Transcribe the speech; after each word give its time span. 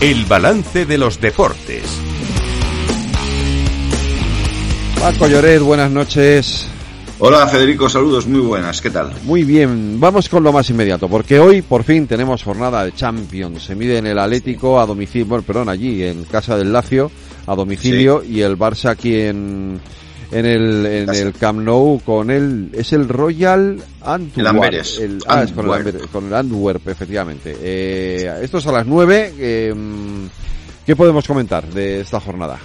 El 0.00 0.26
balance 0.26 0.84
de 0.84 0.98
los 0.98 1.18
deportes. 1.20 1.82
Paco 5.00 5.26
Lloret, 5.26 5.62
buenas 5.62 5.90
noches. 5.90 6.68
Hola 7.18 7.46
Federico, 7.46 7.88
saludos, 7.88 8.26
muy 8.26 8.40
buenas, 8.40 8.82
¿qué 8.82 8.90
tal? 8.90 9.10
Muy 9.24 9.42
bien, 9.44 9.98
vamos 9.98 10.28
con 10.28 10.42
lo 10.42 10.52
más 10.52 10.68
inmediato, 10.68 11.08
porque 11.08 11.40
hoy 11.40 11.62
por 11.62 11.82
fin 11.82 12.06
tenemos 12.06 12.42
jornada 12.42 12.84
de 12.84 12.92
Champions. 12.92 13.62
Se 13.62 13.74
mide 13.74 13.96
en 13.96 14.06
el 14.06 14.18
Atlético 14.18 14.78
a 14.78 14.84
domicilio, 14.84 15.26
bueno, 15.26 15.42
perdón, 15.42 15.70
allí 15.70 16.02
en 16.02 16.24
casa 16.24 16.58
del 16.58 16.74
Lacio 16.74 17.10
a 17.46 17.54
domicilio 17.54 18.22
y 18.22 18.42
el 18.42 18.58
Barça 18.58 18.90
aquí 18.90 19.18
en 19.18 19.80
en 20.30 20.46
el 20.46 20.86
en 20.86 21.10
el 21.10 21.32
Camp 21.32 21.60
Nou 21.60 22.00
con 22.04 22.30
el 22.30 22.70
es 22.72 22.92
el 22.92 23.08
Royal 23.08 23.80
Antwerp. 24.02 24.46
El, 24.98 25.18
ah, 25.26 25.42
es 25.42 25.52
con, 25.52 25.70
el, 25.70 26.08
con 26.08 26.26
el 26.26 26.34
Antwerp, 26.34 26.88
efectivamente. 26.88 27.56
Eh, 27.60 28.40
esto 28.42 28.58
es 28.58 28.66
a 28.66 28.72
las 28.72 28.86
9. 28.86 29.34
Eh, 29.38 29.74
¿Qué 30.84 30.94
podemos 30.94 31.26
comentar 31.26 31.66
de 31.66 32.00
esta 32.00 32.20
jornada? 32.20 32.58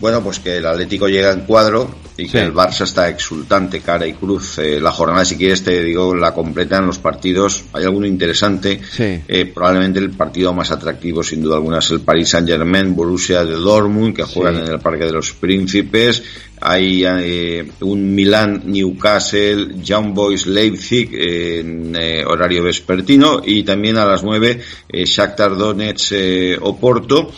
Bueno, 0.00 0.22
pues 0.22 0.40
que 0.40 0.56
el 0.56 0.66
Atlético 0.66 1.08
llega 1.08 1.32
en 1.32 1.42
cuadro 1.42 1.94
y 2.16 2.28
que 2.28 2.40
el 2.40 2.52
Barça 2.52 2.82
está 2.82 3.08
exultante, 3.08 3.80
cara 3.80 4.06
y 4.06 4.12
cruz. 4.14 4.58
Eh, 4.58 4.80
la 4.80 4.92
jornada, 4.92 5.24
si 5.24 5.36
quieres, 5.36 5.62
te 5.62 5.82
digo, 5.82 6.14
la 6.14 6.34
completan 6.34 6.86
los 6.86 6.98
partidos. 6.98 7.64
Hay 7.72 7.84
alguno 7.84 8.06
interesante. 8.06 8.80
Eh, 8.98 9.50
probablemente 9.54 9.98
el 9.98 10.10
partido 10.10 10.52
más 10.52 10.70
atractivo, 10.70 11.22
sin 11.22 11.42
duda 11.42 11.56
alguna, 11.56 11.78
es 11.78 11.90
el 11.90 12.00
Paris 12.00 12.30
Saint-Germain, 12.30 12.94
Borussia 12.94 13.44
de 13.44 13.54
Dortmund, 13.54 14.14
que 14.14 14.24
juegan 14.24 14.56
en 14.58 14.72
el 14.72 14.80
Parque 14.80 15.04
de 15.04 15.12
los 15.12 15.32
Príncipes. 15.32 16.22
Hay 16.60 17.04
eh, 17.04 17.70
un 17.80 18.14
Milan 18.14 18.62
Newcastle, 18.66 19.82
Young 19.82 20.14
Boys 20.14 20.46
Leipzig 20.46 21.10
en 21.12 21.96
horario 22.26 22.62
vespertino 22.62 23.40
y 23.44 23.64
también 23.64 23.96
a 23.98 24.04
las 24.04 24.22
9 24.22 24.60
Shakhtar 24.92 25.56
Donetsk 25.56 26.12
Oporto 26.60 27.32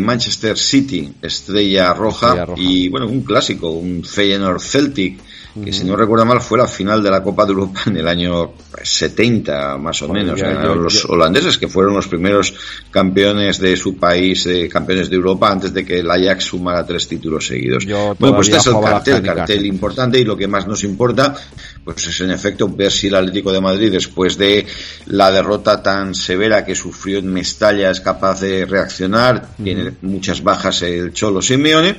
Manchester 0.00 0.56
City, 0.56 1.12
Estrella 1.20 1.92
Roja, 1.92 2.46
y 2.56 2.88
bueno, 2.88 3.06
un 3.06 3.22
clásico, 3.22 3.70
un 3.70 4.02
Feyenoord 4.02 4.60
Celtic, 4.60 5.20
que 5.62 5.72
si 5.72 5.84
no 5.84 5.94
recuerdo 5.94 6.24
mal 6.24 6.40
fue 6.40 6.58
la 6.58 6.66
final 6.66 7.02
de 7.02 7.10
la 7.10 7.22
Copa 7.22 7.44
de 7.44 7.52
Europa 7.52 7.82
en 7.86 7.98
el 7.98 8.08
año 8.08 8.54
70 8.82 9.78
más 9.78 10.02
o 10.02 10.08
menos. 10.08 10.40
los 10.40 11.04
holandeses 11.04 11.58
que 11.58 11.68
fueron 11.68 11.94
los 11.94 12.08
primeros 12.08 12.54
campeones 12.90 13.60
de 13.60 13.76
su 13.76 13.96
país, 13.96 14.46
eh, 14.46 14.68
campeones 14.68 15.10
de 15.10 15.16
Europa, 15.16 15.52
antes 15.52 15.72
de 15.72 15.84
que 15.84 16.00
el 16.00 16.10
Ajax 16.10 16.44
sumara 16.44 16.84
tres 16.84 17.06
títulos 17.06 17.46
seguidos. 17.46 17.86
bueno, 17.86 18.36
pues 18.36 18.48
este 18.48 18.58
es 18.58 18.66
el 18.66 18.80
cartel, 18.80 19.22
cartel 19.22 19.66
importante 19.66 20.18
y 20.18 20.24
lo 20.24 20.36
que 20.36 20.48
más 20.48 20.66
nos 20.66 20.82
importa 20.82 21.36
pues 21.84 22.06
es 22.06 22.20
en 22.20 22.30
efecto 22.30 22.68
ver 22.68 22.90
si 22.90 23.08
el 23.08 23.14
Atlético 23.14 23.52
de 23.52 23.60
Madrid, 23.60 23.92
después 23.92 24.38
de 24.38 24.66
la 25.06 25.30
derrota 25.30 25.82
tan 25.82 26.14
severa 26.14 26.64
que 26.64 26.74
sufrió 26.74 27.18
en 27.18 27.32
Mestalla, 27.32 27.90
es 27.90 28.00
capaz 28.00 28.40
de 28.40 28.64
reaccionar. 28.64 29.48
Tiene 29.62 29.92
muchas 30.02 30.42
bajas 30.42 30.82
el 30.82 31.12
Cholo 31.12 31.42
Simeone, 31.42 31.96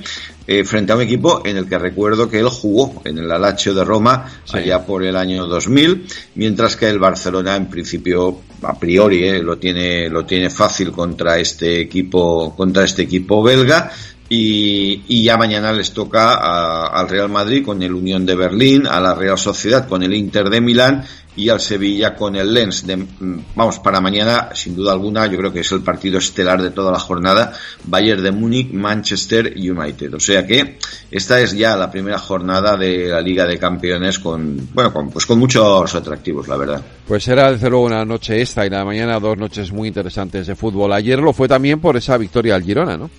eh, 0.48 0.64
frente 0.64 0.92
a 0.92 0.96
un 0.96 1.02
equipo 1.02 1.42
en 1.46 1.58
el 1.58 1.68
que 1.68 1.78
recuerdo 1.78 2.30
que 2.30 2.40
él 2.40 2.50
jugó 2.50 3.02
en 3.06 3.18
el 3.18 3.32
Alacho 3.32 3.74
de 3.74 3.84
Roma 3.84 4.32
allá 4.52 4.86
por 4.86 5.04
el 5.04 5.16
año 5.16 5.48
2000, 5.48 6.06
mientras 6.36 6.76
que 6.76 6.88
el 6.88 7.00
Barcelona 7.00 7.56
en 7.56 7.68
principio 7.68 8.42
a 8.62 8.78
priori 8.78 9.24
eh, 9.28 9.42
lo 9.42 9.58
tiene 9.58 10.10
lo 10.10 10.26
tiene 10.26 10.50
fácil 10.50 10.92
contra 10.92 11.38
este 11.38 11.82
equipo 11.82 12.56
contra 12.56 12.86
este 12.86 13.04
equipo 13.04 13.44
belga 13.44 13.92
y, 14.28 15.24
ya 15.24 15.38
mañana 15.38 15.72
les 15.72 15.92
toca 15.92 16.88
al 16.88 17.08
Real 17.08 17.30
Madrid 17.30 17.64
con 17.64 17.82
el 17.84 17.94
Unión 17.94 18.26
de 18.26 18.36
Berlín, 18.36 18.88
a 18.88 19.00
la 19.00 19.14
Real 19.14 19.38
Sociedad 19.38 19.88
con 19.88 20.02
el 20.04 20.14
Inter 20.14 20.50
de 20.50 20.62
Milán 20.62 21.06
y 21.36 21.50
al 21.50 21.60
Sevilla 21.60 22.16
con 22.16 22.36
el 22.36 22.54
Lens. 22.54 22.88
De, 22.88 22.96
mm, 22.98 23.46
vamos, 23.56 23.80
para 23.80 24.00
mañana, 24.00 24.50
sin 24.54 24.76
duda 24.76 24.94
alguna, 24.94 25.28
yo 25.28 25.38
creo 25.38 25.52
que 25.52 25.60
es 25.60 25.72
el 25.74 25.82
partido 25.82 26.18
estelar 26.18 26.62
de 26.62 26.72
toda 26.72 26.92
la 26.92 27.00
jornada. 27.00 27.54
Bayern 27.84 28.24
de 28.24 28.32
Múnich, 28.32 28.72
Manchester 28.72 29.54
United. 29.56 30.14
O 30.14 30.20
sea 30.20 30.46
que 30.48 30.78
esta 31.12 31.40
es 31.40 31.54
ya 31.54 31.76
la 31.76 31.92
primera 31.92 32.18
jornada 32.18 32.78
de 32.78 33.10
la 33.10 33.22
Liga 33.22 33.46
de 33.46 33.60
Campeones 33.60 34.18
con, 34.20 34.70
bueno, 34.74 34.94
con, 34.94 35.10
pues 35.12 35.26
con 35.26 35.38
muchos 35.38 35.94
atractivos, 35.94 36.48
la 36.48 36.58
verdad. 36.58 36.82
Pues 37.08 37.24
será 37.24 37.52
desde 37.52 37.70
luego 37.70 37.86
una 37.86 38.06
noche 38.06 38.42
esta 38.42 38.66
y 38.66 38.70
la 38.70 38.86
mañana 38.86 39.20
dos 39.20 39.38
noches 39.38 39.72
muy 39.72 39.90
interesantes 39.90 40.48
de 40.48 40.56
fútbol. 40.56 40.94
Ayer 40.94 41.20
lo 41.20 41.34
fue 41.34 41.48
también 41.48 41.80
por 41.80 41.98
esa 41.98 42.18
victoria 42.18 42.56
al 42.56 42.64
Girona, 42.64 42.98
¿no? 42.98 43.10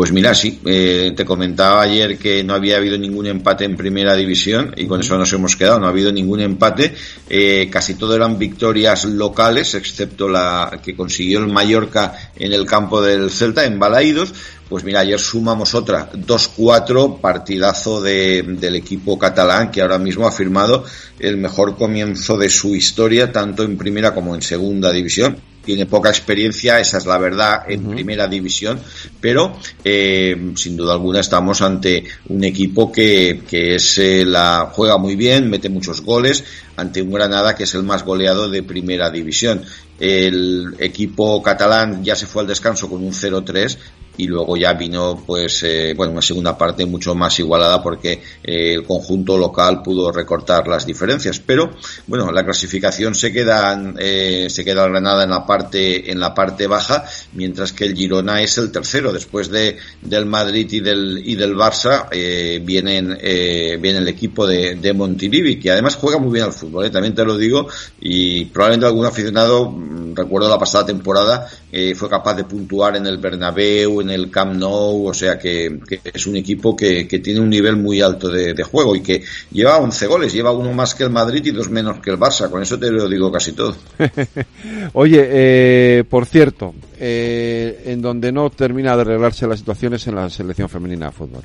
Pues 0.00 0.12
mira, 0.12 0.34
sí, 0.34 0.58
eh, 0.64 1.12
te 1.14 1.26
comentaba 1.26 1.82
ayer 1.82 2.16
que 2.16 2.42
no 2.42 2.54
había 2.54 2.78
habido 2.78 2.96
ningún 2.96 3.26
empate 3.26 3.66
en 3.66 3.76
primera 3.76 4.16
división 4.16 4.72
y 4.74 4.86
con 4.86 5.00
eso 5.00 5.18
nos 5.18 5.30
hemos 5.34 5.56
quedado, 5.56 5.78
no 5.78 5.84
ha 5.84 5.90
habido 5.90 6.10
ningún 6.10 6.40
empate, 6.40 6.94
eh, 7.28 7.68
casi 7.70 7.96
todo 7.96 8.16
eran 8.16 8.38
victorias 8.38 9.04
locales, 9.04 9.74
excepto 9.74 10.26
la 10.26 10.80
que 10.82 10.96
consiguió 10.96 11.40
el 11.40 11.48
Mallorca 11.48 12.14
en 12.34 12.54
el 12.54 12.64
campo 12.64 13.02
del 13.02 13.30
Celta, 13.30 13.66
en 13.66 13.78
Balaídos, 13.78 14.32
pues 14.70 14.84
mira, 14.84 15.00
ayer 15.00 15.20
sumamos 15.20 15.74
otra, 15.74 16.10
2-4, 16.10 17.20
partidazo 17.20 18.00
de, 18.00 18.42
del 18.42 18.76
equipo 18.76 19.18
catalán 19.18 19.70
que 19.70 19.82
ahora 19.82 19.98
mismo 19.98 20.26
ha 20.26 20.32
firmado 20.32 20.82
el 21.18 21.36
mejor 21.36 21.76
comienzo 21.76 22.38
de 22.38 22.48
su 22.48 22.74
historia, 22.74 23.30
tanto 23.30 23.64
en 23.64 23.76
primera 23.76 24.14
como 24.14 24.34
en 24.34 24.40
segunda 24.40 24.92
división 24.92 25.36
tiene 25.70 25.86
poca 25.86 26.08
experiencia, 26.08 26.80
esa 26.80 26.98
es 26.98 27.06
la 27.06 27.16
verdad, 27.16 27.62
en 27.68 27.88
primera 27.90 28.26
división, 28.26 28.80
pero 29.20 29.56
eh, 29.84 30.50
sin 30.56 30.76
duda 30.76 30.94
alguna 30.94 31.20
estamos 31.20 31.62
ante 31.62 32.02
un 32.28 32.42
equipo 32.42 32.90
que, 32.90 33.44
que 33.48 33.76
es, 33.76 33.98
eh, 33.98 34.24
la 34.26 34.68
juega 34.72 34.98
muy 34.98 35.14
bien, 35.14 35.48
mete 35.48 35.68
muchos 35.68 36.00
goles, 36.00 36.42
ante 36.74 37.00
un 37.00 37.12
Granada 37.12 37.54
que 37.54 37.62
es 37.62 37.74
el 37.76 37.84
más 37.84 38.04
goleado 38.04 38.50
de 38.50 38.64
primera 38.64 39.10
división. 39.10 39.62
El 40.00 40.74
equipo 40.80 41.40
catalán 41.40 42.02
ya 42.02 42.16
se 42.16 42.26
fue 42.26 42.42
al 42.42 42.48
descanso 42.48 42.90
con 42.90 43.04
un 43.04 43.12
0-3 43.12 43.78
y 44.20 44.26
luego 44.26 44.54
ya 44.56 44.74
vino 44.74 45.22
pues 45.26 45.62
eh, 45.62 45.94
bueno 45.96 46.12
una 46.12 46.22
segunda 46.22 46.56
parte 46.56 46.84
mucho 46.84 47.14
más 47.14 47.38
igualada 47.38 47.82
porque 47.82 48.20
eh, 48.44 48.74
el 48.74 48.84
conjunto 48.84 49.38
local 49.38 49.82
pudo 49.82 50.12
recortar 50.12 50.68
las 50.68 50.84
diferencias. 50.84 51.40
Pero 51.40 51.70
bueno 52.06 52.30
la 52.30 52.44
clasificación 52.44 53.14
se 53.14 53.32
queda 53.32 53.94
eh, 53.98 54.48
se 54.50 54.64
queda 54.64 54.86
Granada 54.88 55.24
en 55.24 55.30
la 55.30 55.46
parte 55.46 56.10
en 56.10 56.20
la 56.20 56.34
parte 56.34 56.66
baja 56.66 57.04
mientras 57.32 57.72
que 57.72 57.84
el 57.86 57.96
Girona 57.96 58.42
es 58.42 58.58
el 58.58 58.70
tercero. 58.70 59.10
Después 59.12 59.48
de 59.48 59.78
del 60.02 60.26
Madrid 60.26 60.68
y 60.70 60.80
del 60.80 61.22
y 61.24 61.34
del 61.34 61.56
Barça 61.56 62.08
eh, 62.10 62.60
vienen 62.62 63.16
eh, 63.20 63.78
viene 63.80 64.00
el 64.00 64.08
equipo 64.08 64.46
de, 64.46 64.74
de 64.74 64.92
Montilivi 64.92 65.58
que 65.58 65.70
además 65.70 65.96
juega 65.96 66.18
muy 66.18 66.32
bien 66.32 66.44
al 66.44 66.52
fútbol 66.52 66.90
también 66.90 67.14
te 67.14 67.24
lo 67.24 67.38
digo 67.38 67.68
y 68.00 68.44
probablemente 68.46 68.86
algún 68.86 69.06
aficionado 69.06 69.70
recuerdo 70.14 70.48
la 70.48 70.58
pasada 70.58 70.86
temporada 70.86 71.46
fue 71.94 72.08
capaz 72.08 72.34
de 72.34 72.44
puntuar 72.44 72.96
en 72.96 73.06
el 73.06 73.18
Bernabéu 73.18 74.00
en 74.00 74.10
el 74.10 74.30
Camp 74.30 74.54
Nou, 74.54 75.06
o 75.06 75.14
sea 75.14 75.38
que, 75.38 75.80
es 76.04 76.26
un 76.26 76.36
equipo 76.36 76.76
que, 76.76 77.04
tiene 77.04 77.40
un 77.40 77.50
nivel 77.50 77.76
muy 77.76 78.00
alto 78.00 78.28
de, 78.28 78.62
juego 78.62 78.94
y 78.94 79.02
que 79.02 79.22
lleva 79.52 79.78
11 79.78 80.06
goles, 80.06 80.32
lleva 80.32 80.52
uno 80.52 80.72
más 80.72 80.94
que 80.94 81.04
el 81.04 81.10
Madrid 81.10 81.44
y 81.46 81.50
dos 81.50 81.70
menos 81.70 82.00
que 82.00 82.10
el 82.10 82.18
Barça, 82.18 82.50
con 82.50 82.62
eso 82.62 82.78
te 82.78 82.90
lo 82.90 83.08
digo 83.08 83.30
casi 83.30 83.52
todo. 83.52 83.76
Oye, 84.92 85.26
eh, 85.30 86.04
por 86.08 86.26
cierto, 86.26 86.74
eh, 86.98 87.82
en 87.86 88.02
donde 88.02 88.32
no 88.32 88.50
termina 88.50 88.94
de 88.96 89.02
arreglarse 89.02 89.46
las 89.46 89.60
situaciones 89.60 90.06
en 90.06 90.16
la 90.16 90.28
selección 90.30 90.68
femenina 90.68 91.06
de 91.06 91.12
fútbol. 91.12 91.42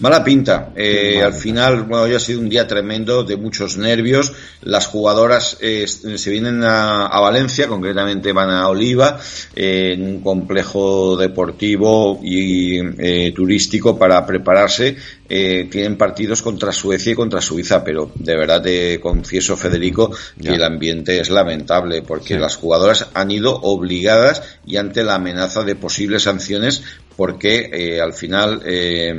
Mala 0.00 0.24
pinta. 0.24 0.72
Eh, 0.74 1.22
al 1.22 1.34
final, 1.34 1.84
bueno, 1.84 2.04
hoy 2.04 2.14
ha 2.14 2.18
sido 2.18 2.40
un 2.40 2.48
día 2.48 2.66
tremendo 2.66 3.22
de 3.22 3.36
muchos 3.36 3.76
nervios. 3.76 4.32
Las 4.62 4.88
jugadoras 4.88 5.56
eh, 5.60 5.86
se 5.86 6.30
vienen 6.30 6.64
a, 6.64 7.20
Valencia, 7.20 7.68
concretamente 7.68 8.32
van 8.32 8.50
a 8.50 8.68
Oliva, 8.68 9.20
eh, 9.54 9.92
en 9.94 10.02
un 10.02 10.20
complejo 10.20 11.16
deportivo 11.16 12.20
y 12.22 12.80
eh, 12.98 13.32
turístico 13.34 13.96
para 13.96 14.26
prepararse. 14.26 14.96
tienen 15.28 15.96
partidos 15.96 16.42
contra 16.42 16.72
Suecia 16.72 17.12
y 17.12 17.14
contra 17.14 17.40
Suiza, 17.40 17.82
pero 17.82 18.10
de 18.14 18.36
verdad 18.36 18.62
te 18.62 19.00
confieso, 19.00 19.56
Federico, 19.56 20.10
que 20.40 20.48
el 20.48 20.62
ambiente 20.62 21.18
es 21.20 21.30
lamentable 21.30 22.02
porque 22.02 22.38
las 22.38 22.56
jugadoras 22.56 23.06
han 23.14 23.30
ido 23.30 23.54
obligadas 23.62 24.42
y 24.66 24.76
ante 24.76 25.02
la 25.02 25.14
amenaza 25.14 25.62
de 25.62 25.76
posibles 25.76 26.24
sanciones 26.24 26.82
porque 27.16 27.70
eh, 27.72 28.00
al 28.00 28.12
final 28.12 28.62
eh, 28.64 29.14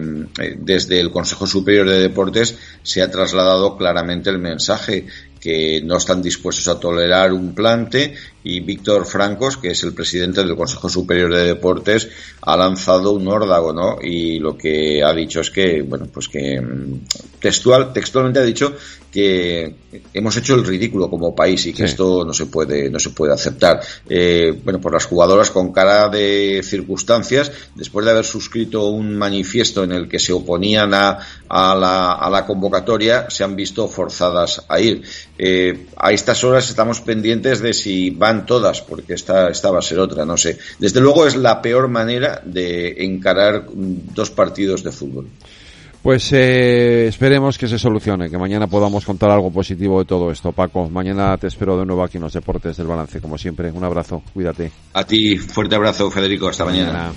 desde 0.57 0.99
el 0.99 1.11
Consejo 1.11 1.47
Superior 1.47 1.89
de 1.89 1.99
Deportes 1.99 2.57
se 2.83 3.01
ha 3.01 3.09
trasladado 3.09 3.77
claramente 3.77 4.29
el 4.29 4.39
mensaje 4.39 5.05
que 5.39 5.81
no 5.83 5.97
están 5.97 6.21
dispuestos 6.21 6.67
a 6.67 6.79
tolerar 6.79 7.31
un 7.31 7.53
plante 7.53 8.15
y 8.45 8.59
Víctor 8.59 9.07
Francos, 9.07 9.57
que 9.57 9.71
es 9.71 9.83
el 9.83 9.93
presidente 9.93 10.43
del 10.43 10.55
Consejo 10.55 10.87
Superior 10.87 11.33
de 11.33 11.45
Deportes, 11.45 12.07
ha 12.41 12.55
lanzado 12.55 13.13
un 13.13 13.27
órdago, 13.27 13.73
¿no? 13.73 13.97
Y 13.99 14.37
lo 14.37 14.55
que 14.55 15.03
ha 15.03 15.11
dicho 15.13 15.41
es 15.41 15.49
que, 15.49 15.81
bueno, 15.81 16.07
pues 16.13 16.29
que 16.29 16.61
mm, 16.61 17.39
textual, 17.39 17.91
textualmente 17.91 18.39
ha 18.39 18.43
dicho 18.43 18.75
que 19.15 19.73
hemos 20.13 20.35
hecho 20.35 20.55
el 20.55 20.65
ridículo 20.65 21.09
como 21.09 21.33
país 21.33 21.65
y 21.67 21.73
que 21.73 21.85
esto 21.85 22.25
no 22.25 22.33
se 22.33 22.47
puede 22.47 22.89
no 22.89 22.99
se 22.99 23.11
puede 23.11 23.31
aceptar. 23.31 23.79
Eh, 24.09 24.59
bueno 24.61 24.81
por 24.81 24.91
las 24.91 25.05
jugadoras 25.05 25.51
con 25.51 25.71
cara 25.71 26.09
de 26.09 26.59
circunstancias 26.61 27.49
después 27.75 28.05
de 28.05 28.11
haber 28.11 28.25
suscrito 28.25 28.89
un 28.89 29.15
manifiesto 29.15 29.85
en 29.85 29.93
el 29.93 30.09
que 30.09 30.19
se 30.19 30.33
oponían 30.33 30.93
a, 30.93 31.17
a, 31.47 31.75
la, 31.75 32.11
a 32.11 32.29
la 32.29 32.45
convocatoria 32.45 33.29
se 33.29 33.45
han 33.45 33.55
visto 33.55 33.87
forzadas 33.87 34.65
a 34.67 34.81
ir. 34.81 35.03
Eh, 35.37 35.87
a 35.95 36.11
estas 36.11 36.43
horas 36.43 36.69
estamos 36.69 36.99
pendientes 36.99 37.61
de 37.61 37.73
si 37.73 38.09
van 38.09 38.34
serán 38.35 38.45
todas, 38.45 38.81
porque 38.81 39.13
esta, 39.13 39.49
esta 39.49 39.71
va 39.71 39.79
a 39.79 39.81
ser 39.81 39.99
otra, 39.99 40.25
no 40.25 40.37
sé. 40.37 40.57
Desde 40.79 40.99
luego 40.99 41.25
es 41.25 41.35
la 41.35 41.61
peor 41.61 41.87
manera 41.87 42.41
de 42.43 43.03
encarar 43.03 43.65
dos 43.73 44.31
partidos 44.31 44.83
de 44.83 44.91
fútbol. 44.91 45.27
Pues 46.01 46.31
eh, 46.33 47.07
esperemos 47.07 47.57
que 47.57 47.67
se 47.67 47.79
solucione, 47.79 48.29
que 48.29 48.37
mañana 48.37 48.67
podamos 48.67 49.03
contar 49.03 49.31
algo 49.31 49.51
positivo 49.51 49.99
de 49.99 50.05
todo 50.05 50.29
esto. 50.29 50.51
Paco, 50.51 50.87
mañana 50.87 51.35
te 51.37 51.47
espero 51.47 51.79
de 51.79 51.85
nuevo 51.85 52.03
aquí 52.03 52.17
en 52.17 52.23
los 52.23 52.33
Deportes 52.33 52.77
del 52.77 52.85
Balance, 52.85 53.19
como 53.19 53.39
siempre. 53.39 53.71
Un 53.71 53.83
abrazo, 53.83 54.21
cuídate. 54.31 54.71
A 54.93 55.03
ti, 55.03 55.37
fuerte 55.37 55.75
abrazo, 55.75 56.11
Federico. 56.11 56.47
Hasta, 56.47 56.65
mañana. 56.65 57.11